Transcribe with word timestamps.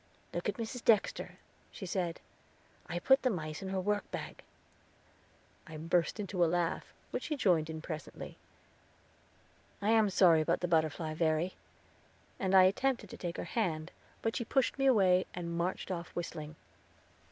"Look 0.33 0.49
at 0.49 0.57
Mrs. 0.57 0.83
Dexter," 0.83 1.37
she 1.71 1.85
said; 1.85 2.21
"I 2.87 2.97
put 2.97 3.21
the 3.21 3.29
mice 3.29 3.61
in 3.61 3.69
her 3.69 3.79
workbag." 3.79 4.39
I 5.67 5.77
burst 5.77 6.19
into 6.19 6.43
a 6.43 6.47
laugh, 6.49 6.91
which 7.11 7.25
she 7.25 7.35
joined 7.35 7.69
in 7.69 7.83
presently. 7.83 8.35
"I 9.79 9.91
am 9.91 10.09
sorry 10.09 10.41
about 10.41 10.61
the 10.61 10.67
butterfly, 10.67 11.13
Verry." 11.13 11.53
And 12.39 12.55
I 12.55 12.63
attempted 12.63 13.11
to 13.11 13.17
take 13.17 13.37
her 13.37 13.43
hand, 13.43 13.91
but 14.23 14.35
she 14.35 14.43
pushed 14.43 14.79
me 14.79 14.87
away, 14.87 15.27
and 15.35 15.55
marched 15.55 15.91
off 15.91 16.07
whistling. 16.15 16.55